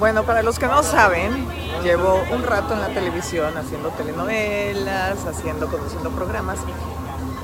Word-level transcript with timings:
Bueno, 0.00 0.24
para 0.24 0.42
los 0.42 0.58
que 0.58 0.66
no 0.66 0.82
saben, 0.82 1.46
llevo 1.84 2.22
un 2.32 2.42
rato 2.42 2.72
en 2.72 2.80
la 2.80 2.88
televisión 2.88 3.54
haciendo 3.54 3.90
telenovelas, 3.90 5.26
haciendo, 5.26 5.68
conduciendo 5.68 6.08
programas, 6.08 6.58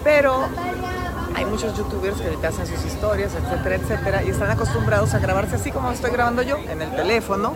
pero 0.02 0.48
hay 1.34 1.44
muchos 1.44 1.76
youtubers 1.76 2.16
que 2.16 2.28
ahorita 2.28 2.48
hacen 2.48 2.66
sus 2.66 2.82
historias, 2.86 3.34
etcétera, 3.34 3.76
etcétera, 3.76 4.22
y 4.24 4.30
están 4.30 4.50
acostumbrados 4.50 5.12
a 5.12 5.18
grabarse 5.18 5.56
así 5.56 5.70
como 5.70 5.90
estoy 5.92 6.10
grabando 6.12 6.40
yo, 6.40 6.56
en 6.56 6.80
el 6.80 6.96
teléfono 6.96 7.52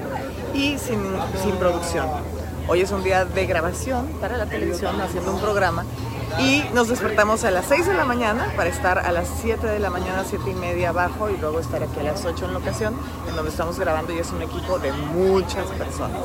y 0.53 0.77
sin, 0.77 1.01
sin 1.43 1.57
producción. 1.57 2.07
Hoy 2.69 2.83
es 2.83 2.91
un 2.91 3.03
día 3.03 3.25
de 3.25 3.47
grabación 3.47 4.07
para 4.21 4.37
la 4.37 4.45
televisión 4.45 5.01
haciendo 5.01 5.33
un 5.33 5.41
programa 5.41 5.87
y 6.39 6.65
nos 6.75 6.89
despertamos 6.89 7.45
a 7.45 7.51
las 7.51 7.67
6 7.67 7.87
de 7.87 7.95
la 7.95 8.05
mañana 8.05 8.47
para 8.57 8.69
estar 8.69 8.99
a 8.99 9.13
las 9.13 9.29
7 9.43 9.67
de 9.67 9.79
la 9.79 9.91
mañana, 9.91 10.25
7 10.29 10.51
y 10.51 10.55
media 10.55 10.91
abajo 10.91 11.29
y 11.31 11.37
luego 11.37 11.61
estar 11.61 11.83
aquí 11.83 12.01
a 12.01 12.05
las 12.05 12.25
8 12.25 12.47
en 12.47 12.55
locación, 12.55 12.95
en 13.29 13.37
donde 13.37 13.51
estamos 13.51 13.79
grabando 13.79 14.13
y 14.13 14.19
es 14.19 14.31
un 14.31 14.43
equipo 14.43 14.79
de 14.79 14.93
muchas 14.93 15.67
personas. 15.79 16.21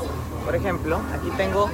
Por 0.46 0.56
ejemplo, 0.56 1.00
aquí 1.14 1.30
tengo 1.36 1.70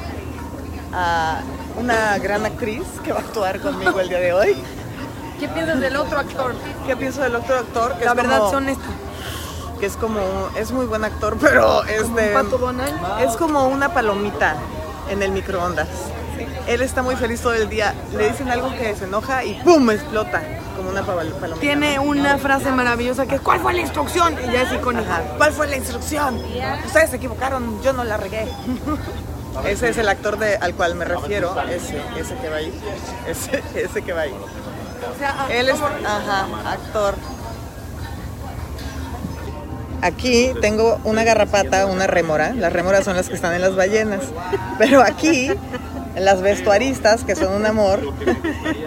a 0.93 1.41
una 1.77 2.17
gran 2.19 2.45
actriz 2.45 2.83
que 3.03 3.11
va 3.13 3.19
a 3.19 3.21
actuar 3.21 3.59
conmigo 3.61 3.99
el 3.99 4.09
día 4.09 4.19
de 4.19 4.33
hoy. 4.33 4.55
¿Qué 5.39 5.47
piensas 5.47 5.79
del 5.79 5.95
otro 5.95 6.19
actor? 6.19 6.53
¿Qué 6.85 6.95
pienso 6.95 7.21
del 7.21 7.35
otro 7.35 7.57
actor? 7.57 7.97
Que 7.97 8.05
La 8.05 8.11
es 8.11 8.17
verdad, 8.17 8.37
como- 8.39 8.51
son 8.51 8.69
estos. 8.69 8.85
que 9.79 9.85
es 9.87 9.97
como, 9.97 10.19
es 10.55 10.71
muy 10.71 10.85
buen 10.85 11.03
actor, 11.03 11.37
pero 11.41 11.83
este, 11.85 12.33
es 13.23 13.35
como 13.37 13.67
una 13.67 13.93
palomita 13.93 14.55
en 15.09 15.21
el 15.23 15.31
microondas. 15.31 15.87
Él 16.67 16.81
está 16.81 17.01
muy 17.01 17.15
feliz 17.15 17.41
todo 17.41 17.53
el 17.53 17.69
día. 17.69 17.93
Le 18.15 18.29
dicen 18.29 18.49
algo 18.49 18.71
que 18.75 18.95
se 18.95 19.05
enoja 19.05 19.43
y 19.43 19.53
¡pum! 19.63 19.89
explota 19.91 20.41
como 20.77 20.89
una 20.89 21.01
pal- 21.01 21.31
palomita. 21.33 21.59
Tiene 21.59 21.99
una 21.99 22.37
frase 22.37 22.71
maravillosa 22.71 23.25
que 23.25 23.35
es 23.35 23.41
¿Cuál 23.41 23.59
fue 23.59 23.73
la 23.73 23.81
instrucción? 23.81 24.35
Y 24.47 24.51
ya 24.51 24.61
es 24.63 24.73
icónica. 24.73 25.21
¿Cuál 25.37 25.51
fue 25.53 25.67
la 25.67 25.75
instrucción? 25.77 26.41
Ustedes 26.85 27.09
se 27.09 27.15
equivocaron, 27.17 27.81
yo 27.81 27.93
no 27.93 28.03
la 28.03 28.17
regué. 28.17 28.47
Ese 29.67 29.89
es 29.89 29.97
el 29.97 30.07
actor 30.07 30.37
de, 30.39 30.55
al 30.55 30.73
cual 30.75 30.95
me 30.95 31.03
refiero, 31.03 31.53
ese, 31.69 32.01
ese 32.17 32.35
que 32.35 32.47
va 32.49 32.55
ahí. 32.55 32.73
Ese, 33.27 33.61
ese 33.75 34.01
que 34.01 34.13
va 34.13 34.21
ahí. 34.21 34.33
O 34.33 35.17
sea, 35.19 35.47
Él 35.49 35.67
es, 35.67 35.75
ajá, 35.81 36.47
actor. 36.71 37.15
Aquí 40.01 40.51
tengo 40.61 40.99
una 41.03 41.23
garrapata, 41.23 41.85
una 41.85 42.07
rémora. 42.07 42.53
Las 42.53 42.73
rémoras 42.73 43.03
son 43.05 43.15
las 43.17 43.27
que 43.27 43.35
están 43.35 43.53
en 43.53 43.61
las 43.61 43.75
ballenas. 43.75 44.21
Pero 44.79 45.01
aquí, 45.03 45.51
las 46.15 46.41
vestuaristas, 46.41 47.23
que 47.23 47.35
son 47.35 47.53
un 47.53 47.65
amor, 47.65 47.99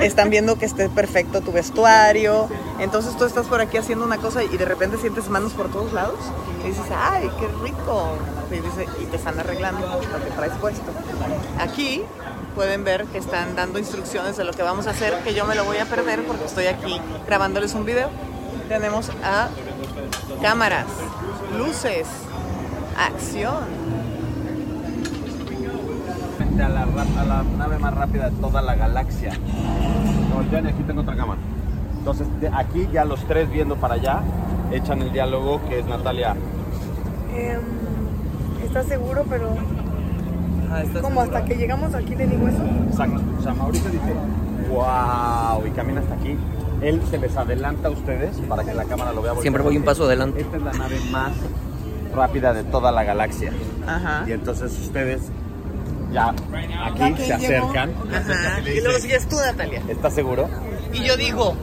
están 0.01 0.31
viendo 0.31 0.57
que 0.57 0.67
esté 0.67 0.89
perfecto 0.89 1.41
tu 1.41 1.53
vestuario. 1.53 2.49
Entonces 2.81 3.17
tú 3.17 3.25
estás 3.25 3.47
por 3.47 3.61
aquí 3.61 3.77
haciendo 3.77 4.05
una 4.05 4.19
cosa 4.19 4.43
y 4.45 4.57
de 4.57 4.65
repente 4.65 4.99
sientes 4.99 5.29
manos 5.29 5.53
por 5.53 5.71
todos 5.71 5.93
lados. 5.93 6.19
Y 6.65 6.69
dices, 6.69 6.85
¡ay, 6.97 7.31
qué 7.39 7.49
rico! 7.63 8.17
Y, 9.01 9.07
te 9.07 9.17
están 9.17 9.39
arreglando 9.39 9.87
lo 9.87 10.25
que 10.25 10.31
traes 10.31 10.53
puesto. 10.61 10.93
Aquí 11.59 12.03
pueden 12.55 12.85
ver 12.85 13.05
que 13.07 13.19
están 13.19 13.57
dando 13.57 13.79
instrucciones 13.79 14.37
de 14.37 14.45
lo 14.45 14.53
que 14.53 14.63
vamos 14.63 14.87
a 14.87 14.91
hacer, 14.91 15.15
que 15.25 15.35
yo 15.35 15.45
me 15.45 15.55
lo 15.55 15.65
voy 15.65 15.79
a 15.79 15.87
perder 15.87 16.25
porque 16.25 16.45
estoy 16.45 16.67
aquí 16.67 17.01
grabándoles 17.27 17.75
un 17.75 17.85
video. 17.85 18.11
Tenemos 18.69 19.11
a 19.23 19.49
cámaras, 20.41 20.87
luces, 21.59 22.07
acción. 22.97 24.04
A 26.63 26.69
la, 26.69 26.85
ra- 26.85 27.21
a 27.21 27.25
la 27.25 27.43
nave 27.59 27.79
más 27.79 27.95
rápida 27.95 28.31
de 28.31 28.37
toda 28.37 28.63
la 28.63 28.75
galaxia. 28.75 29.33
No, 30.31 30.41
aquí 30.69 30.83
tengo 30.87 31.01
otra 31.03 31.17
cámara. 31.17 31.41
Entonces, 31.99 32.27
de 32.41 32.49
aquí 32.49 32.89
ya 32.93 33.05
los 33.05 33.25
tres 33.27 33.51
viendo 33.51 33.77
para 33.77 33.95
allá, 33.95 34.21
echan 34.73 35.01
el 35.03 35.13
diálogo 35.13 35.61
que 35.69 35.79
es 35.81 35.87
Natalia. 35.87 36.35
em, 37.35 37.61
¿estás 38.65 38.87
seguro? 38.87 39.25
Pero 39.29 39.51
como 41.03 41.21
hasta 41.21 41.45
que 41.45 41.55
llegamos 41.55 41.95
aquí 41.95 42.15
le 42.15 42.27
digo 42.27 42.49
eso. 42.49 42.63
Exacto. 42.91 43.21
O 43.39 43.43
sea, 43.43 43.55
Mauricio 43.55 43.91
dice, 43.91 44.13
wow, 44.71 45.67
y 45.67 45.71
camina 45.71 46.01
hasta 46.01 46.15
aquí. 46.15 46.37
Él 46.83 47.01
se 47.09 47.19
les 47.19 47.37
adelanta 47.37 47.89
a 47.89 47.91
ustedes 47.93 48.37
para 48.49 48.65
que 48.65 48.75
la 48.75 48.85
cámara 48.85 49.13
lo 49.13 49.23
vea. 49.23 49.35
Siempre 49.41 49.63
voy 49.63 49.77
un 49.77 49.85
paso 49.85 50.05
adelante. 50.05 50.41
Esta 50.41 50.57
es 50.57 50.63
la 50.63 50.73
nave 50.73 50.99
más 51.11 51.33
rápida 52.15 52.53
de 52.53 52.65
toda 52.65 52.91
la 52.93 53.05
galaxia. 53.05 53.53
Ajá. 53.87 54.25
Y 54.27 54.33
entonces 54.33 54.77
ustedes 54.79 55.23
ya 56.15 56.35
aquí 56.85 57.23
se 57.25 57.33
acercan. 57.33 57.93
Ajá. 58.13 58.61
Y 58.61 58.81
luego 58.81 58.99
sigues 58.99 59.29
tú, 59.29 59.37
Natalia. 59.37 59.83
¿Estás 59.89 60.15
seguro? 60.15 60.49
Y 60.93 61.05
yo 61.05 61.17
digo, 61.17 61.57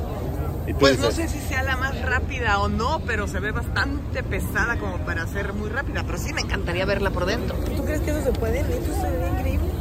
pues 0.79 0.99
no 0.99 1.11
sé 1.11 1.27
si 1.27 1.39
sea 1.39 1.63
la 1.63 1.77
más 1.77 1.99
rápida 2.01 2.59
o 2.59 2.67
no, 2.67 3.01
pero 3.05 3.27
se 3.27 3.39
ve 3.39 3.51
bastante 3.51 4.23
pesada 4.23 4.77
como 4.77 4.97
para 4.99 5.25
ser 5.27 5.53
muy 5.53 5.69
rápida. 5.69 6.03
Pero 6.05 6.17
sí 6.17 6.33
me 6.33 6.41
encantaría 6.41 6.85
verla 6.85 7.09
por 7.11 7.25
dentro. 7.25 7.55
¿Tú 7.57 7.83
crees 7.83 8.01
que 8.01 8.11
eso 8.11 8.23
se 8.23 8.31
puede? 8.33 8.59
Eso 8.59 9.01
se 9.01 9.09
ve 9.09 9.27
increíble. 9.27 9.71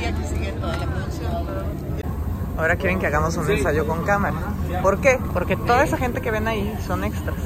Y 0.00 0.04
aquí 0.04 0.22
sigue 0.32 0.52
toda 0.52 0.76
la 0.76 0.86
producción. 0.86 1.46
Ahora 2.58 2.76
quieren 2.76 2.98
que 2.98 3.06
hagamos 3.06 3.36
un 3.36 3.50
ensayo 3.50 3.86
con 3.86 4.04
cámara. 4.04 4.36
¿Por 4.82 5.00
qué? 5.00 5.18
Porque 5.34 5.56
toda 5.56 5.84
esa 5.84 5.98
gente 5.98 6.22
que 6.22 6.30
ven 6.30 6.48
ahí 6.48 6.74
son 6.86 7.04
extras. 7.04 7.36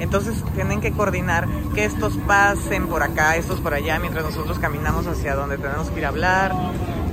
Entonces 0.00 0.42
tienen 0.54 0.80
que 0.80 0.92
coordinar 0.92 1.46
que 1.74 1.84
estos 1.84 2.16
pasen 2.26 2.88
por 2.88 3.02
acá, 3.02 3.36
estos 3.36 3.60
por 3.60 3.74
allá, 3.74 3.98
mientras 3.98 4.24
nosotros 4.24 4.58
caminamos 4.58 5.06
hacia 5.06 5.34
donde 5.34 5.58
tenemos 5.58 5.90
que 5.90 6.00
ir 6.00 6.06
a 6.06 6.08
hablar. 6.08 6.52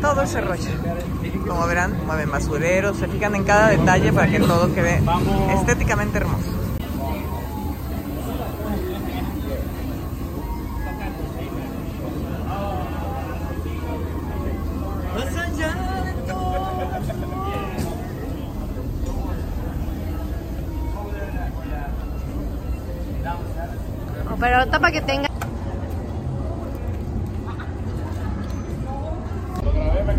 Todo 0.01 0.21
ese 0.23 0.41
rollo. 0.41 0.71
Como 1.47 1.65
verán, 1.67 1.95
mueven 2.05 2.31
basureros, 2.31 2.97
se 2.97 3.07
fijan 3.07 3.35
en 3.35 3.43
cada 3.43 3.69
detalle 3.69 4.11
para 4.11 4.27
que 4.27 4.39
todo 4.39 4.73
quede 4.73 5.01
estéticamente 5.53 6.17
hermoso. 6.17 6.56
Pero 24.47 24.59
ahorita 24.59 24.79
para 24.79 24.93
que 24.93 25.01
tenga. 25.01 25.27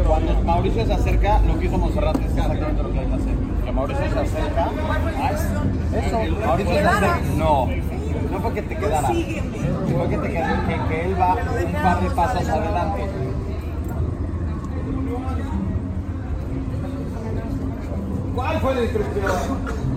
Cuando 0.06 0.42
Mauricio 0.42 0.84
se 0.84 0.92
acerca, 0.92 1.38
lo 1.46 1.58
que 1.58 1.64
hizo 1.64 1.78
Monserrat 1.78 2.16
es 2.16 2.26
exactamente 2.32 2.82
lo 2.82 2.92
que 2.92 2.98
hay 2.98 3.06
que 3.06 3.14
hacer. 3.14 3.34
Que 3.64 3.72
Mauricio 3.72 4.04
se 4.12 4.18
acerca. 4.18 4.68
Es- 5.30 6.04
Eso, 6.04 6.46
Mauricio 6.46 6.74
se 6.74 6.78
acerca. 6.80 7.20
No, 7.38 7.68
no 8.30 8.40
fue 8.42 8.52
que 8.52 8.62
te 8.64 8.76
quedara. 8.76 9.08
Fue 9.08 10.08
que, 10.10 10.18
te 10.18 10.28
quedara, 10.28 10.66
que, 10.68 10.94
que 10.94 11.04
él 11.06 11.18
va 11.18 11.34
un 11.34 11.72
par 11.82 12.00
de 12.02 12.10
pasos 12.10 12.48
adelante. 12.50 13.02
¿Cuál 18.34 18.60
fue 18.60 18.74
la 18.74 18.82
instrucción? 18.82 19.88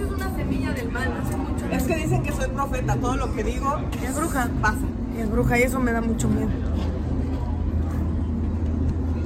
es 0.00 0.10
una 0.10 0.36
semilla 0.36 0.72
del 0.72 0.83
mal, 0.94 1.12
hace 1.20 1.36
mucho. 1.36 1.66
Es 1.70 1.82
que 1.84 1.96
dicen 1.96 2.22
que 2.22 2.32
soy 2.32 2.48
profeta, 2.48 2.96
todo 2.96 3.16
lo 3.16 3.34
que 3.34 3.42
digo 3.44 3.78
Es 4.02 4.16
bruja. 4.16 4.48
pasa. 4.62 4.78
Es 5.18 5.30
bruja 5.30 5.58
y 5.58 5.62
eso 5.62 5.80
me 5.80 5.92
da 5.92 6.00
mucho 6.00 6.28
miedo. 6.28 6.48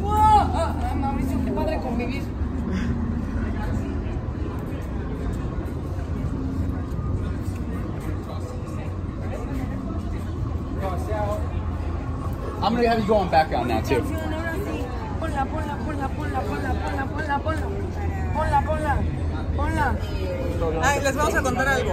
¡Wow! 0.03 0.11
Ah, 0.13 0.75
ah, 0.83 0.95
Mauricio, 0.95 1.45
qué 1.45 1.51
padre 1.53 1.81
convivir. 1.81 2.23
I'm 12.61 12.75
gonna 12.75 12.89
have 12.89 12.99
you 13.01 13.07
go 13.07 13.15
on 13.15 13.31
background 13.31 13.69
now 13.69 13.81
too. 13.81 14.01
Ponla, 14.01 15.45
ponla, 15.47 15.77
ponla, 15.85 16.09
ponla, 16.09 16.41
ponla, 16.41 16.71
ponla, 16.83 17.05
ponla, 17.07 17.39
ponla. 17.39 17.67
Ponla, 18.35 18.61
ponla, 18.67 18.95
ponla. 19.57 19.87
Ay, 20.83 21.01
les 21.03 21.15
vamos 21.17 21.35
a 21.35 21.43
contar 21.43 21.69
algo. 21.69 21.93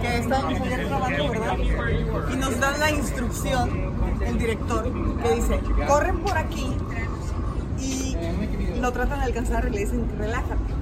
Que 0.00 0.18
estábamos 0.18 0.60
allá 0.60 0.76
grabando, 0.76 1.30
¿verdad? 1.30 1.56
Y 2.32 2.36
nos 2.36 2.60
dan 2.60 2.80
la 2.80 2.90
instrucción, 2.90 3.70
el 4.24 4.38
director, 4.38 4.92
que 5.22 5.34
dice, 5.34 5.60
corren 5.86 6.18
por 6.20 6.36
aquí 6.36 6.76
y 7.78 8.16
lo 8.80 8.92
tratan 8.92 9.20
de 9.20 9.24
alcanzar 9.26 9.66
y 9.68 9.70
le 9.70 9.78
dicen, 9.80 10.08
relájate. 10.18 10.74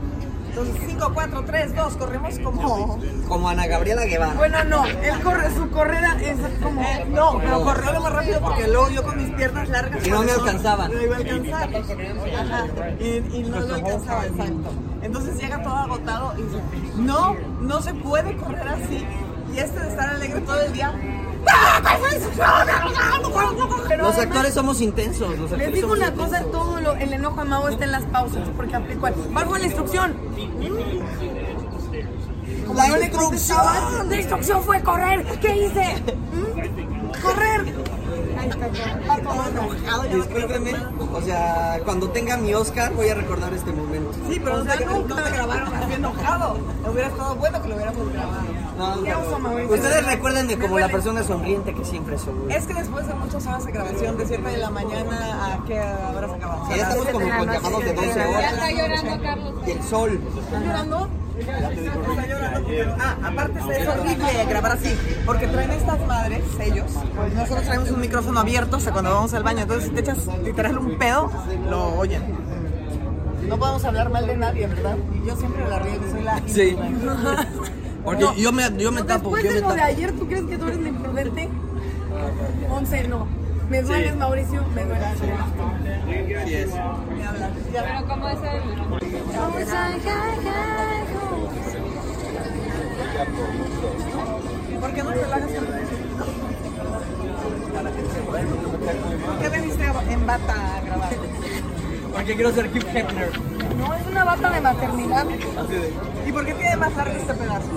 Entonces, 0.49 0.83
5, 0.87 1.11
4, 1.13 1.45
3, 1.47 1.75
2, 1.75 1.97
corremos 1.97 2.39
como... 2.39 3.01
Como 3.27 3.49
Ana 3.49 3.67
Gabriela 3.67 4.05
Guevara. 4.05 4.35
Bueno, 4.35 4.63
no, 4.65 4.87
él 4.87 5.21
corre, 5.21 5.53
su 5.53 5.69
correda 5.71 6.17
es 6.23 6.37
como. 6.63 6.81
Eh, 6.81 7.07
no, 7.09 7.41
pero 7.41 7.65
corrió 7.65 7.93
lo 7.93 8.01
más 8.01 8.13
rápido 8.13 8.41
porque 8.41 8.69
luego 8.69 8.89
yo 8.91 9.03
con 9.03 9.17
mis 9.17 9.35
piernas 9.35 9.69
largas... 9.69 10.07
Y 10.07 10.11
no 10.11 10.23
me 10.23 10.31
alcanzaba. 10.31 10.87
No 10.87 11.03
iba 11.03 11.17
a 11.17 11.19
alcanzar. 11.19 11.71
Ajá. 11.75 12.67
Y, 13.01 13.07
y 13.33 13.43
no 13.43 13.61
lo 13.61 13.75
alcanzaba, 13.75 14.27
exacto. 14.27 14.71
Entonces 15.05 15.37
llega 15.39 15.63
todo 15.63 15.75
agotado 15.77 16.35
y 16.39 16.43
dice, 16.43 16.59
no, 16.97 17.37
no 17.61 17.81
se 17.83 17.95
puede 17.95 18.37
correr 18.37 18.67
así. 18.69 19.05
Y 19.55 19.59
este 19.59 19.79
de 19.79 19.89
estar 19.89 20.09
alegre 20.09 20.41
todo 20.41 20.61
el 20.63 20.73
día. 20.73 20.93
Los 23.99 24.19
actores 24.19 24.55
somos 24.55 24.81
intensos. 24.81 25.39
Los 25.39 25.51
Les 25.53 25.73
digo 25.73 25.93
una 25.93 26.13
cosa, 26.15 26.43
todo 26.51 26.81
lo- 26.81 26.95
el 26.95 27.13
enojo 27.13 27.43
de 27.43 27.49
Mau 27.49 27.69
está 27.69 27.85
en 27.85 27.93
las 27.93 28.05
pausas, 28.05 28.49
porque 28.57 28.75
aplicó. 28.77 29.09
¿Cuál 29.33 29.47
fue 29.47 29.59
la 29.61 29.67
instrucción? 29.67 30.17
La 32.75 32.89
no 32.89 32.97
instrucción. 33.01 34.11
La 34.11 34.17
instrucción 34.17 34.63
fue 34.63 34.83
correr. 34.83 35.25
¿Qué 35.41 35.57
hice? 35.67 36.03
¿Mm? 36.33 37.23
Correr. 37.23 37.75
Discúlpeme, 40.15 40.73
o 41.13 41.21
sea, 41.21 41.81
cuando 41.85 42.09
tenga 42.11 42.37
mi 42.37 42.55
Oscar 42.55 42.93
voy 42.93 43.09
a 43.09 43.15
recordar 43.15 43.53
este 43.53 43.73
momento. 43.73 44.13
Sí, 44.29 44.41
pero 44.43 44.57
no 44.57 44.63
O 44.63 44.65
sea, 44.65 44.77
nunca. 44.87 45.15
no 45.15 45.23
te 45.23 45.31
grabaron 45.31 45.75
así 45.75 45.93
enojado. 45.95 46.59
Hubiera 46.91 47.09
estado 47.09 47.35
bueno 47.37 47.63
que 47.63 47.69
lo 47.69 47.75
hubiéramos 47.77 48.13
grabado. 48.13 48.45
No. 48.79 48.95
Ustedes 49.73 50.05
recuérdenme 50.07 50.57
Me 50.57 50.63
como 50.63 50.79
la 50.79 50.89
persona 50.89 51.23
sonriente 51.23 51.73
que 51.75 51.85
siempre 51.85 52.19
soy. 52.19 52.35
Es 52.51 52.67
que 52.67 52.75
después 52.75 53.07
de 53.07 53.15
muchas 53.15 53.47
horas 53.47 53.65
de 53.65 53.73
grabación, 53.73 54.17
de 54.19 54.27
7 54.27 54.43
de 54.51 54.57
la 54.59 54.71
mañana 54.71 55.55
a 55.55 55.65
qué 55.65 55.81
horas 55.81 56.31
acabamos. 56.33 56.69
Sí, 56.69 56.75
ya 56.79 56.83
estamos 56.89 57.07
como 57.09 57.29
con 57.39 57.47
llamados 57.53 57.85
de 57.85 57.93
12 57.95 58.25
horas. 58.27 58.53
está 58.53 58.71
llorando, 58.73 59.23
Carlos. 59.23 59.55
Y 59.67 59.71
el 59.71 59.83
sol. 59.85 60.21
¿Estás 60.45 60.63
llorando? 60.65 61.09
Está 61.39 62.27
llorando 62.27 62.61
porque- 62.61 62.95
Ah, 63.01 63.17
aparte 63.25 63.59
es 63.59 63.89
horrible 63.89 64.45
grabar 64.49 64.73
así, 64.73 64.97
porque 65.27 65.47
traen 65.47 65.71
estas 65.71 66.07
madres, 66.07 66.43
ellos. 66.61 66.91
Nosotros 67.35 67.65
traemos 67.65 67.91
un 67.91 68.01
micrófono 68.01 68.41
abierto 68.41 68.77
hasta 68.77 68.93
cuando 68.93 69.13
vamos 69.15 69.35
al 69.35 69.43
baño, 69.43 69.63
entonces 69.63 69.89
si 69.89 69.95
te 69.95 70.01
echas 70.01 70.19
literal 70.43 70.79
un 70.79 70.99
pedo, 70.99 71.31
lo 71.71 71.95
oyen. 71.97 72.23
No 73.49 73.59
podemos 73.59 73.85
hablar 73.85 74.09
mal 74.11 74.27
de 74.27 74.37
nadie, 74.39 74.67
¿verdad? 74.67 74.97
Yo 75.27 75.37
siempre 75.37 75.69
la 75.69 75.79
río, 75.79 76.01
que 76.01 76.11
soy 76.11 76.23
la... 76.23 76.41
Sí. 76.47 76.77
Porque 78.05 78.27
yo 78.37 78.53
me, 78.53 78.63
yo 78.77 78.93
me 78.93 79.03
tapo, 79.03 79.31
Después 79.35 79.45
yo 79.45 79.49
de 79.51 79.55
me 79.57 79.61
lo 79.63 79.69
de 79.71 79.77
tapo. 79.81 79.89
ayer, 79.89 80.13
¿tú 80.13 80.27
crees 80.27 80.45
que 80.45 80.59
tú 80.59 80.67
eres 80.67 80.81
la 80.81 80.89
imprudente? 80.89 81.49
Once, 82.71 83.09
no. 83.09 83.27
Me 83.71 83.83
dueles, 83.83 84.15
Mauricio, 84.17 84.63
me 84.75 84.85
dueles. 84.85 85.09
Sí 86.47 86.55
es. 86.55 86.71
Pero 87.73 88.07
¿cómo 88.07 88.29
es 88.29 88.39
el...? 88.43 88.63
¿Por 94.81 94.93
qué 94.93 95.03
no 95.03 95.13
te 95.13 95.21
relajas 95.23 95.51
con 95.51 95.67
¿Por 99.27 99.39
qué 99.39 99.49
veniste 99.49 99.85
en 100.11 100.27
bata 100.27 100.77
a 100.77 100.81
grabar? 100.83 101.11
Porque 102.13 102.35
quiero 102.35 102.53
ser 102.53 102.67
Hugh 102.67 102.87
Hefner. 102.95 103.31
No, 103.79 103.95
es 103.95 104.07
una 104.07 104.25
bata 104.25 104.51
de 104.51 104.61
maternidad. 104.61 105.27
¿Y 106.27 106.33
por 106.33 106.47
qué 106.47 106.55
tiene 106.55 106.77
más 106.77 106.95
largo 106.97 107.17
este 107.17 107.35
pedazo? 107.35 107.69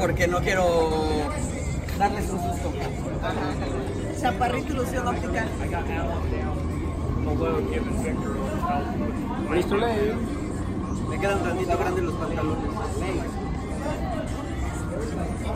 Porque 0.00 0.26
no 0.28 0.40
quiero 0.40 0.90
darles 1.98 2.30
un 2.30 2.40
susto. 2.40 2.72
Chaparrito 4.20 4.72
ilusión 4.72 5.06
óptica. 5.08 5.46
Me 11.10 11.18
quedan 11.20 11.42
tantito 11.42 11.78
grandes 11.78 12.04
los 12.04 12.14
pantalones. 12.14 12.64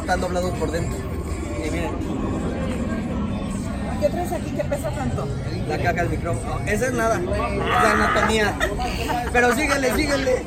Están 0.00 0.20
doblados 0.20 0.50
por 0.52 0.70
dentro. 0.70 0.98
Y 1.66 1.70
miren, 1.70 1.90
¿Qué 4.00 4.08
traes 4.08 4.32
aquí 4.32 4.50
que 4.52 4.64
pesa 4.64 4.90
tanto? 4.90 5.26
la 5.68 5.76
caca 5.78 6.02
del 6.02 6.10
micrófono. 6.10 6.60
Esa 6.66 6.86
es 6.86 6.92
nada. 6.92 7.18
Es 7.20 7.26
la 7.26 7.92
anatomía. 7.92 8.54
Pero 9.32 9.52
síguele, 9.54 9.94
síguele. 9.94 10.44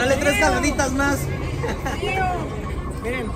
Dale 0.00 0.16
tres 0.16 0.38
jaladitas 0.40 0.92
más. 0.92 1.18
Miren. 3.02 3.26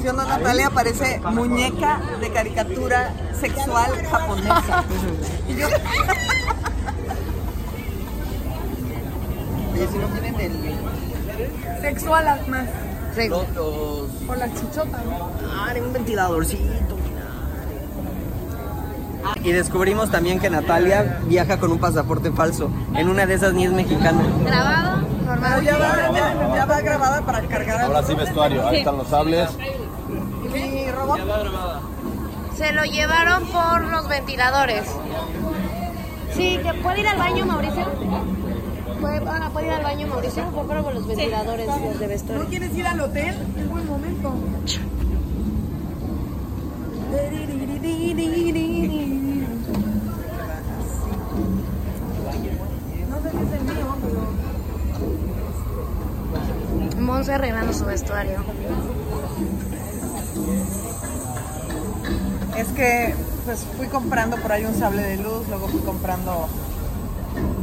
Si 0.00 0.08
o 0.08 0.12
no, 0.12 0.24
Natalia 0.24 0.70
parece 0.70 1.20
muñeca 1.20 2.00
de 2.20 2.30
caricatura 2.30 3.12
sexual 3.40 3.90
japonesa. 4.10 4.84
Y 5.48 5.54
yo, 5.56 5.66
Oye, 9.74 9.86
si 9.92 9.98
no 9.98 10.06
tienen 10.08 10.40
el. 10.40 11.80
Sexual 11.80 12.40
más. 12.48 12.66
Los, 13.16 13.48
los- 13.54 14.10
O 14.28 14.34
la 14.36 14.52
chichota, 14.52 14.98
¿no? 15.04 15.30
Ah, 15.50 15.72
un 15.84 15.92
ventiladorcito. 15.92 16.96
mira. 16.96 17.26
Y 19.42 19.52
descubrimos 19.52 20.10
también 20.10 20.38
que 20.40 20.50
Natalia 20.50 21.20
viaja 21.26 21.58
con 21.58 21.70
un 21.72 21.78
pasaporte 21.78 22.30
falso. 22.32 22.70
En 22.94 23.08
una 23.08 23.24
de 23.26 23.34
esas 23.34 23.54
ni 23.54 23.64
es 23.64 23.72
mexicana. 23.72 24.22
¿Grabado? 24.44 25.05
Pero 25.40 25.62
ya 25.62 25.76
va, 25.78 26.12
ya, 26.12 26.54
ya 26.54 26.64
va 26.66 26.80
grabada 26.80 27.22
para 27.22 27.40
cargar 27.42 27.80
al 27.80 27.86
Ahora 27.86 28.02
sí 28.02 28.14
vestuario, 28.14 28.66
ahí 28.66 28.78
están 28.78 28.98
los 28.98 29.08
sables. 29.08 29.50
¿Y 30.44 30.48
mi 30.48 30.90
robot? 30.90 31.20
Se 32.56 32.72
lo 32.72 32.84
llevaron 32.84 33.46
por 33.48 33.82
los 33.82 34.08
ventiladores. 34.08 34.88
Sí, 36.34 36.58
que 36.62 36.74
puede 36.82 37.00
ir 37.00 37.08
al 37.08 37.18
baño, 37.18 37.46
Mauricio. 37.46 37.84
¿Puede, 39.00 39.20
ah, 39.28 39.50
¿puede 39.52 39.66
ir 39.66 39.72
al 39.72 39.82
baño, 39.82 40.06
Mauricio? 40.06 40.44
Fue 40.52 40.64
por 40.64 40.94
los 40.94 41.06
ventiladores 41.06 41.66
los 41.66 41.98
de 41.98 42.06
¿No 42.06 42.12
vestuario. 42.12 42.46
quieres 42.46 42.74
ir 42.74 42.86
al 42.86 43.00
hotel? 43.00 43.34
Es 43.58 43.68
buen 43.68 43.86
momento. 43.86 44.34
No 53.10 53.22
sé 53.22 53.30
si 53.30 53.36
es 53.36 53.52
el 53.52 53.62
mío, 53.64 53.96
pero... 54.02 54.45
Monse 57.16 57.32
arreglando 57.32 57.72
su 57.72 57.86
vestuario. 57.86 58.44
Es 62.58 62.68
que 62.68 63.14
pues 63.46 63.66
fui 63.78 63.86
comprando 63.86 64.36
por 64.36 64.52
ahí 64.52 64.66
un 64.66 64.74
sable 64.74 65.00
de 65.00 65.16
luz, 65.16 65.48
luego 65.48 65.66
fui 65.68 65.80
comprando 65.80 66.46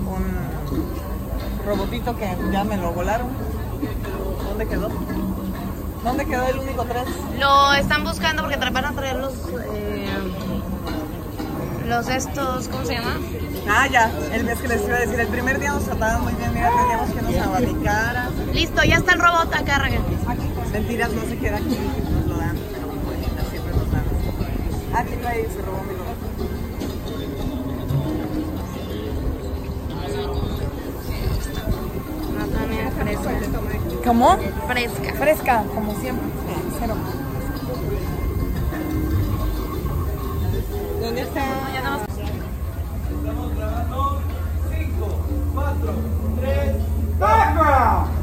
un 0.07 1.67
robotito 1.67 2.17
que 2.17 2.35
ya 2.51 2.63
me 2.63 2.77
lo 2.77 2.93
volaron. 2.93 3.27
¿Dónde 4.49 4.65
quedó? 4.67 4.89
¿Dónde 6.03 6.25
quedó 6.25 6.47
el 6.47 6.57
único 6.57 6.85
3? 6.85 7.03
Lo 7.39 7.73
están 7.73 8.03
buscando 8.03 8.41
porque 8.41 8.57
van 8.57 8.85
a 8.85 8.93
traer 8.93 9.17
los... 9.17 9.33
eh, 9.71 10.07
los 11.85 12.09
estos, 12.09 12.69
¿cómo 12.69 12.85
se 12.85 12.95
llama? 12.95 13.19
Ah, 13.67 13.87
ya, 13.87 14.11
el 14.33 14.43
mes 14.43 14.59
que 14.59 14.67
les 14.67 14.81
iba 14.85 14.97
a 14.97 14.99
decir, 14.99 15.19
el 15.19 15.27
primer 15.27 15.59
día 15.59 15.71
nos 15.71 15.85
trataban 15.85 16.23
muy 16.23 16.33
bien, 16.33 16.53
mira, 16.53 16.69
teníamos 16.69 17.09
que 17.11 17.21
nos 17.21 17.35
abanicara. 17.35 18.29
Listo, 18.51 18.83
ya 18.83 18.97
está 18.97 19.13
el 19.13 19.19
robot 19.19 19.53
acá, 19.53 19.79
Raquel. 19.79 20.01
Mentiras, 20.71 21.11
no 21.13 21.21
se 21.21 21.37
queda 21.37 21.57
aquí, 21.57 21.77
nos 22.11 22.25
lo 22.27 22.37
dan, 22.37 22.57
pero 22.73 22.87
bueno, 22.87 23.49
siempre 23.49 23.73
nos 23.73 23.91
dan. 23.91 24.03
Ah, 24.93 25.03
¿qué 25.03 25.15
trae? 25.17 25.47
Se 25.49 25.61
robó 25.61 25.83
mi 25.83 25.93
robot. 25.93 26.13
También 32.53 32.91
fresca. 32.91 33.31
¿Cómo? 34.05 34.37
Fresca. 34.67 35.13
Fresca, 35.15 35.63
como 35.73 35.99
siempre. 35.99 36.27
Cero. 36.79 36.95
¿Dónde 41.01 41.21
está? 41.21 41.43
Background! 47.19 48.22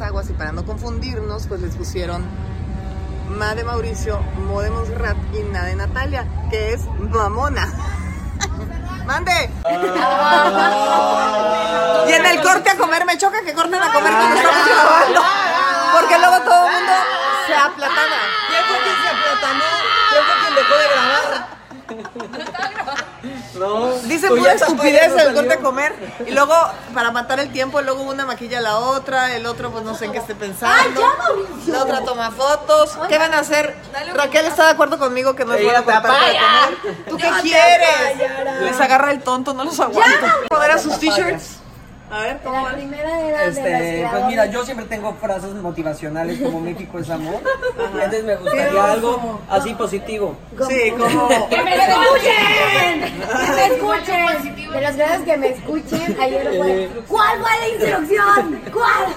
Aguas 0.00 0.30
y 0.30 0.32
para 0.32 0.52
no 0.52 0.64
confundirnos, 0.64 1.46
pues 1.46 1.60
les 1.60 1.76
pusieron 1.76 2.24
Ma 3.28 3.54
de 3.54 3.64
Mauricio, 3.64 4.20
Mo 4.48 4.60
de 4.62 4.70
Montserrat 4.70 5.16
y 5.32 5.42
Na 5.44 5.64
de 5.64 5.76
Natalia, 5.76 6.26
que 6.50 6.72
es 6.72 6.84
Mamona. 6.98 7.72
¡Mande! 9.06 9.50
y 12.08 12.12
en 12.12 12.26
el 12.26 12.40
corte 12.42 12.70
a 12.70 12.76
comer, 12.76 13.04
me 13.04 13.18
choca 13.18 13.42
que 13.42 13.52
corten 13.54 13.82
a 13.82 13.92
comer 13.92 14.12
cuando 14.12 14.36
estamos 14.36 14.66
grabando. 14.66 15.22
Porque 15.92 16.18
luego 16.18 16.40
todo 16.44 16.66
el 16.66 16.72
mundo 16.72 16.92
se 17.46 17.54
aplatana. 17.54 18.16
¿Quién 18.48 18.64
fue 18.66 18.78
quien 18.82 18.96
se 19.02 19.08
aplatanó? 19.08 19.64
¿Quién 20.10 20.22
fue 20.24 20.34
quien 20.42 20.54
dejó 20.54 20.74
de 20.76 20.86
grabar? 20.88 21.60
No. 23.60 23.92
Dice 24.04 24.28
pues 24.28 24.40
pura 24.40 24.54
estupidez 24.54 25.10
no 25.10 25.20
el 25.20 25.34
corte 25.34 25.52
a 25.52 25.58
comer. 25.58 25.94
Y 26.26 26.30
luego, 26.30 26.54
para 26.94 27.10
matar 27.10 27.40
el 27.40 27.52
tiempo, 27.52 27.82
luego 27.82 28.02
una 28.02 28.24
maquilla 28.24 28.58
a 28.58 28.62
la 28.62 28.78
otra, 28.78 29.36
el 29.36 29.44
otro 29.44 29.70
pues 29.70 29.84
no 29.84 29.94
sé 29.94 30.06
en 30.06 30.12
qué 30.12 30.18
esté 30.18 30.34
pensando. 30.34 31.02
La 31.66 31.82
otra 31.82 32.02
toma 32.02 32.30
fotos. 32.30 32.96
¿Qué 33.08 33.18
van 33.18 33.34
a 33.34 33.40
hacer? 33.40 33.76
Raquel 34.14 34.46
está 34.46 34.64
de 34.64 34.70
acuerdo 34.70 34.98
conmigo 34.98 35.36
que 35.36 35.44
nos 35.44 35.56
van 35.56 35.66
a 35.66 35.68
Ella 35.68 35.78
te 35.78 35.84
cortar 35.84 36.02
para 36.02 36.18
comer. 36.18 37.04
¿Tú 37.06 37.16
qué 37.18 37.30
quieres? 37.42 38.62
Les 38.62 38.80
agarra 38.80 39.10
el 39.12 39.20
tonto, 39.20 39.52
no 39.52 39.64
los 39.64 39.78
aguanto. 39.78 40.26
¿Poder 40.48 40.70
a 40.70 40.78
sus 40.78 40.98
t-shirts? 40.98 41.59
A 42.10 42.20
ver, 42.22 42.40
¿cómo 42.42 42.56
La 42.56 42.62
van? 42.62 42.74
primera 42.74 43.20
era 43.20 43.42
de 43.42 43.48
Este, 43.50 44.02
las 44.02 44.10
pues 44.10 44.24
mira, 44.26 44.46
yo 44.46 44.64
siempre 44.64 44.86
tengo 44.86 45.14
frases 45.14 45.54
motivacionales 45.54 46.40
como 46.40 46.60
México 46.60 46.98
es 46.98 47.08
amor. 47.08 47.40
Entonces 47.94 48.24
me 48.24 48.34
gustaría 48.36 48.84
algo 48.84 49.40
así 49.48 49.74
positivo. 49.74 50.36
Sí, 50.68 50.90
como... 50.90 51.28
¡Que 51.48 51.62
me 51.62 51.76
escuchen! 51.76 53.00
¡Que 53.46 53.52
me 53.52 53.66
escuchen! 53.66 54.70
De 54.72 54.80
las 54.80 54.96
veces 54.96 55.20
que 55.22 55.36
me 55.36 55.48
escuchen, 55.48 56.16
ayer 56.20 56.48
fue 56.58 56.90
¿Cuál 57.06 57.38
fue 57.40 57.50
la 57.60 57.68
instrucción? 57.68 58.60
¿Cuál? 58.72 59.14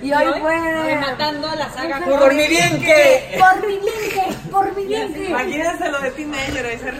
Y 0.00 0.12
hoy 0.12 0.40
fue 0.40 0.84
Rematando 0.84 1.48
la 1.56 1.70
saga 1.70 2.00
Por 2.04 2.34
mi 2.34 2.46
bien 2.46 2.80
que. 2.80 3.36
Por 3.38 3.66
mi 3.66 3.78
bien 3.78 4.10
que, 4.10 4.36
por 4.50 4.74
mi 4.76 4.84
bien 4.86 5.12
que 5.14 5.28
Imagínense 5.30 5.88
lo 5.90 6.00
de 6.00 6.10
Teenager, 6.12 6.66
ese 6.66 6.92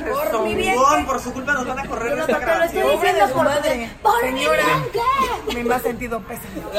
mi 0.44 0.54
bien 0.54 0.76
por 1.06 1.20
su 1.20 1.32
culpa 1.32 1.52
nos 1.54 1.66
van 1.66 1.78
a 1.78 1.86
correr 1.86 2.14
de 2.14 2.20
esta 2.20 2.26
Te 2.26 2.32
lo 2.32 2.38
estoy 2.38 2.80
grabación. 2.80 2.90
diciendo 3.00 3.28
su 3.28 3.34
por, 3.34 3.44
madre. 3.44 3.90
por 4.02 4.22
mi 4.24 4.28
Señora. 4.38 4.62
bien 4.64 5.54
que. 5.56 5.64
Me 5.64 5.74
ha 5.74 5.78
sentido 5.80 6.20
pésimo. 6.20 6.70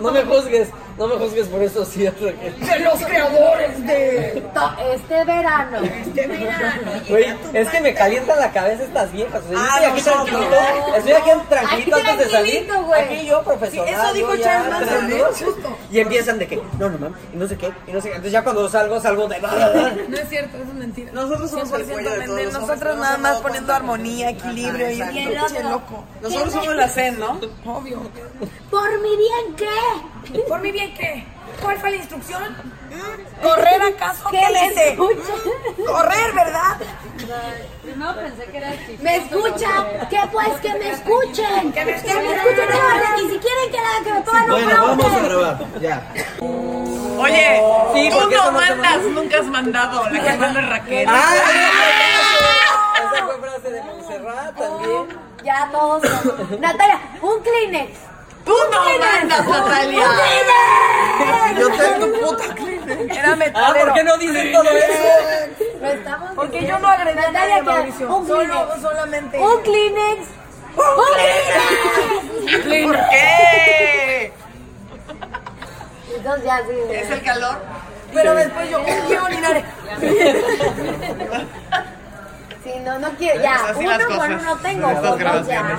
No 0.00 0.12
me 0.12 0.24
juzgues. 0.24 0.68
No 0.98 1.06
me 1.06 1.14
juzgues 1.16 1.46
por 1.46 1.62
eso, 1.62 1.84
sí, 1.84 2.06
Raquel. 2.08 2.54
De 2.58 2.78
los 2.80 2.94
creadores 3.04 3.86
de 3.86 4.42
Este 4.94 5.24
verano. 5.24 5.78
este 5.82 6.26
verano. 6.26 6.92
Güey, 7.08 7.34
es 7.52 7.68
que 7.68 7.80
me 7.80 7.94
calientan 7.94 8.38
la 8.40 8.50
cabeza 8.50 8.82
estas 8.82 9.12
viejas. 9.12 9.40
O 9.44 9.48
sea, 9.48 9.56
yo 9.56 9.60
Ah, 9.62 9.78
estoy 9.78 9.86
aquí 9.86 10.00
nosotros. 10.10 10.48
tranquilo. 10.50 10.96
Estoy 10.96 11.12
aquí 11.12 11.30
tranquilito 11.48 11.96
Aquí 11.96 12.08
antes 12.08 12.26
de 12.26 12.32
salir. 12.32 12.68
Aquí 12.96 13.26
yo 13.26 13.42
profesional. 13.44 13.88
Sí, 13.88 13.94
eso 13.94 14.12
dijo 14.14 14.36
Charles 14.38 14.70
Manson. 14.70 15.76
Y 15.92 16.00
empiezan 16.00 16.38
de 16.40 16.46
que, 16.48 16.56
no, 16.78 16.88
no 16.88 16.98
mames, 16.98 17.18
y 17.32 17.36
no 17.36 17.46
sé 17.48 17.56
qué, 17.56 17.70
y 17.86 17.92
no 17.92 18.00
sé 18.00 18.08
qué. 18.08 18.14
Entonces 18.16 18.32
ya 18.32 18.42
cuando 18.42 18.68
salgo, 18.68 19.00
salgo 19.00 19.28
de. 19.28 19.38
No 20.08 20.16
es 20.16 20.28
cierto, 20.28 20.56
es 20.58 20.74
mentira. 20.74 21.12
Nosotros 21.12 21.50
somos 21.50 21.70
el 21.72 21.86
100% 21.86 21.92
cuello 21.92 22.10
de 22.10 22.26
todos 22.26 22.52
Nosotros 22.54 22.96
no 22.96 23.02
nada 23.02 23.18
más 23.18 23.38
poniendo 23.38 23.72
armonía, 23.72 24.30
equilibrio 24.30 24.90
y 24.90 25.00
otro. 25.02 25.70
loco. 25.70 26.04
Nosotros 26.22 26.52
somos 26.54 26.74
la 26.74 26.88
zen, 26.88 27.18
¿no? 27.20 27.38
Obvio. 27.66 28.00
Por 28.70 29.00
mi 29.00 29.16
bien 29.16 29.54
que. 29.56 29.68
¿Por 30.48 30.60
mi 30.60 30.70
bien 30.72 30.87
qué? 30.94 31.26
¿Cuál 31.62 31.76
fue 31.78 31.90
la 31.90 31.96
instrucción? 31.96 32.42
¿Mm? 32.90 33.42
¿Correr 33.42 33.82
acaso? 33.82 34.28
Que 34.30 34.38
¿Qué 34.38 34.68
dice? 34.68 34.88
escuchen. 34.90 35.86
Correr, 35.86 36.32
¿verdad? 36.34 36.76
Primero 37.82 38.14
pensé 38.14 38.44
que 38.44 38.56
era 38.58 38.70
chistoso. 38.72 39.02
Me 39.02 39.16
escucha, 39.16 40.08
que 40.08 40.20
pues 40.32 40.48
que 40.60 40.74
me 40.74 40.90
escuchen. 40.90 41.72
Que 41.72 41.84
me 41.84 42.02
Que 42.02 42.14
me 42.14 42.34
escuchen 42.34 42.68
todas. 42.68 43.22
Y 43.22 43.28
si 43.30 43.38
quieren 43.38 43.70
que 43.70 43.78
la 43.78 44.04
que 44.04 44.12
me 44.12 44.20
pongan 44.22 44.42
un 44.44 44.50
Bueno, 44.50 44.86
vamos 44.86 45.12
a 45.12 45.20
grabar. 45.20 45.80
Ya. 45.80 46.02
Oye, 47.18 47.62
Sí, 47.94 48.10
tú 48.10 48.30
no 48.30 48.44
no 48.44 48.52
mandas, 48.52 49.02
nunca 49.02 49.38
has 49.38 49.46
mandado. 49.46 50.08
La 50.10 50.22
que 50.22 50.36
manda 50.38 50.60
es 50.60 50.68
Raquel. 50.68 51.08
¡Ah! 51.08 51.34
Esa 52.94 53.26
fue 53.26 53.38
frase 53.40 53.70
de 53.72 53.82
Montserrat 53.82 54.56
también. 54.56 55.18
Ya 55.44 55.68
todos. 55.72 56.02
Natalia, 56.60 57.00
un 57.22 57.42
Kleenex. 57.42 58.07
Tú 58.48 58.54
no 58.72 58.80
mandas, 58.98 59.46
Natalia. 59.46 60.06
Yo 61.58 61.68
tengo 61.70 62.06
puta 62.20 62.54
Kleenex. 62.54 63.16
Era 63.18 63.32
Ah, 63.32 63.36
metalero. 63.36 63.84
¿por 63.84 63.94
qué 63.94 64.04
no 64.04 64.16
dicen 64.16 64.52
todo 64.52 64.70
eso? 64.70 64.92
Lo 65.80 65.88
estamos 65.88 66.30
Porque 66.34 66.66
yo 66.66 66.78
no 66.78 66.88
agredí 66.88 67.18
a 67.18 67.30
nadie. 67.30 67.62
Un 68.06 68.26
Solo, 68.26 68.44
Kleenex. 68.48 68.80
solamente. 68.82 69.38
Un 69.38 69.62
Kleenex. 69.62 70.26
¡Un 70.76 70.84
Kleenex! 72.62 72.86
¿Por 72.86 72.96
qué? 73.10 74.32
Entonces 76.16 76.44
ya 76.44 76.58
sí. 76.58 76.92
¿Es 76.94 77.10
el 77.10 77.22
calor? 77.22 77.56
Pero 78.14 78.34
después 78.34 78.70
yo 78.70 78.82
quiero 79.06 79.24
orinar. 79.24 79.62
Sí, 82.64 82.72
no, 82.84 82.98
no 82.98 83.08
quiero. 83.12 83.40
Ya, 83.40 83.72
uno 83.76 83.90
cosas 84.08 84.42
uno 84.42 84.56
tengo. 84.58 84.90
en 84.90 84.96
estas 84.96 85.18
grabaciones. 85.18 85.78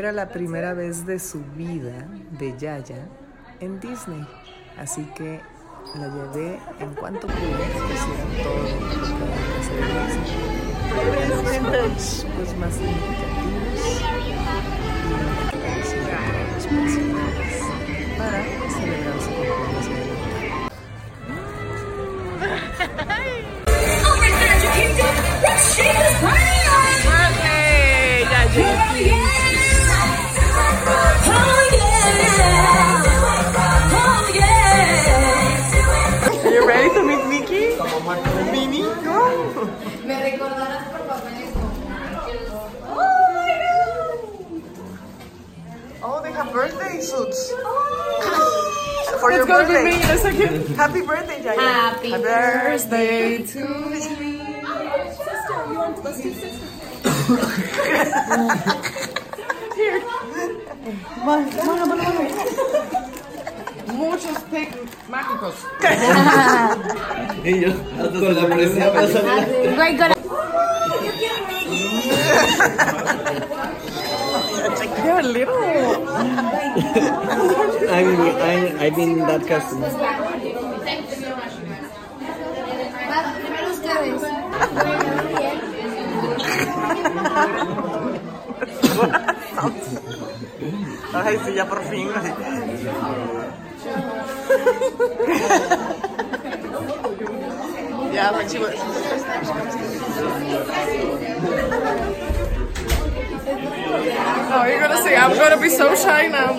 Era 0.00 0.12
la 0.12 0.30
primera 0.30 0.72
vez 0.72 1.04
de 1.04 1.18
su 1.18 1.44
vida 1.58 2.08
de 2.30 2.56
Yaya 2.56 3.06
en 3.60 3.78
Disney, 3.80 4.26
así 4.78 5.04
que 5.14 5.42
la 5.94 6.08
llevé 6.08 6.58
en 6.78 6.94
cuanto 6.94 7.26
pude, 7.26 7.36
hicieron 7.36 8.32
todo 8.42 8.62
lo 8.62 8.64
que 8.64 8.72
había 8.72 8.96
que 8.96 9.60
hacer 9.60 9.76
en 9.76 9.88
Disney. 10.06 10.38
Pero 11.70 11.86
los 11.86 12.26
pues 12.34 12.56
más 12.56 12.72
significativos 12.72 13.76
y 15.04 15.80
hicieron 15.80 16.14
todos 16.16 16.48
los 16.54 16.64
personajes 16.64 17.60
para 18.16 18.40
celebrar 18.70 19.20
su 19.20 19.28
cumpleaños. 19.28 19.84
De 25.76 25.92
Navidad. 25.92 26.49
Me 40.06 40.22
recordarás 40.22 40.88
por 40.88 41.00
papeles 41.06 41.50
Oh, 46.02 46.20
they 46.22 46.32
have 46.32 46.50
birthday 46.52 47.00
suits. 47.00 47.52
For 49.20 49.32
your 49.32 49.44
birthday. 49.46 49.92
Happy 50.74 51.02
birthday, 51.02 51.42
Yaya. 51.44 51.60
Happy 51.60 52.10
birthday 52.10 53.42
to 53.44 53.58
you. 53.58 54.40
Muchos 64.00 64.32
mágicos. 65.10 65.54
Y 67.44 67.60
yo, 67.60 67.68
con 67.98 68.34
la 68.34 68.46
pasando. 68.92 69.74
Güey, 69.76 69.96
con- 69.98 70.12
You're 75.04 75.22
little. 75.22 75.54
I'm, 77.90 78.20
I'm, 78.40 78.80
I've 78.80 78.96
been 78.96 79.18
that 79.26 79.46
customer. 79.46 79.88
Primero 83.40 83.70
ustedes. 83.70 84.22
Ay, 91.12 91.38
sí, 91.44 91.54
ya 91.54 91.66
por 91.68 91.82
fin. 91.84 92.08
yeah, 98.12 98.30
when 98.32 98.46
she 98.46 98.58
was. 98.58 98.74
Oh, 104.52 104.64
you're 104.68 104.80
gonna 104.80 105.02
say 105.02 105.16
I'm 105.16 105.34
gonna 105.34 105.58
be 105.58 105.70
so 105.70 105.94
shy 105.96 106.26
now. 106.26 106.52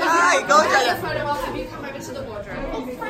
Hi, 0.00 0.42
go, 0.48 0.62
Yaya. 0.64 0.98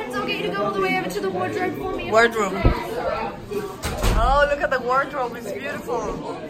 It's 0.05 0.15
okay 0.15 0.41
to 0.43 0.49
go 0.49 0.63
all 0.65 0.71
the 0.71 0.81
way 0.81 0.99
over 0.99 1.09
to 1.09 1.19
the 1.21 1.29
wardrobe 1.31 1.75
for 1.77 1.95
me. 1.95 2.11
Wardrobe. 2.11 2.53
Oh, 4.21 4.47
look 4.51 4.61
at 4.61 4.69
the 4.69 4.79
wardrobe. 4.79 5.35
It's 5.37 5.51
beautiful. 5.51 6.48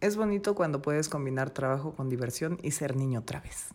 Es 0.00 0.16
bonito 0.16 0.54
cuando 0.54 0.82
puedes 0.82 1.08
combinar 1.08 1.50
trabajo 1.50 1.94
con 1.94 2.08
diversión 2.08 2.58
y 2.62 2.72
ser 2.72 2.96
niño 2.96 3.20
otra 3.20 3.40
vez. 3.40 3.68